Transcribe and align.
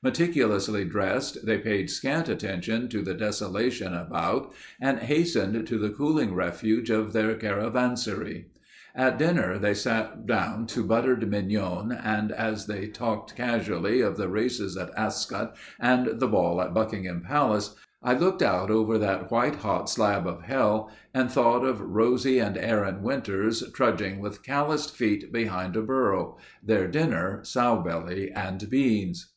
Meticulously 0.00 0.84
dressed, 0.84 1.44
they 1.44 1.58
paid 1.58 1.90
scant 1.90 2.28
attention 2.28 2.88
to 2.90 3.02
the 3.02 3.14
desolation 3.14 3.92
about 3.94 4.52
and 4.80 5.00
hastened 5.00 5.66
to 5.66 5.76
the 5.76 5.90
cooling 5.90 6.34
refuge 6.36 6.88
of 6.88 7.12
their 7.12 7.34
caravansary. 7.34 8.44
At 8.94 9.18
dinner 9.18 9.58
they 9.58 9.74
sat 9.74 10.24
down 10.24 10.68
to 10.68 10.84
buttered 10.84 11.28
mignon 11.28 11.90
and 11.90 12.30
as 12.30 12.66
they 12.68 12.86
talked 12.86 13.34
casually 13.34 14.00
of 14.00 14.16
the 14.16 14.28
races 14.28 14.76
at 14.76 14.92
Ascot 14.96 15.56
and 15.80 16.20
the 16.20 16.28
ball 16.28 16.62
at 16.62 16.72
Buckingham 16.72 17.20
Palace, 17.22 17.74
I 18.00 18.14
looked 18.14 18.40
out 18.40 18.70
over 18.70 18.98
that 18.98 19.32
whitehot 19.32 19.90
slab 19.90 20.28
of 20.28 20.42
hell 20.42 20.92
and 21.12 21.28
thought 21.28 21.64
of 21.64 21.80
Rosie 21.80 22.38
and 22.38 22.56
Aaron 22.56 23.02
Winters 23.02 23.64
trudging 23.72 24.20
with 24.20 24.44
calloused 24.44 24.94
feet 24.96 25.32
behind 25.32 25.74
a 25.76 25.82
burro—their 25.82 26.86
dinner, 26.86 27.40
sow 27.42 27.82
belly 27.82 28.30
and 28.30 28.70
beans. 28.70 29.32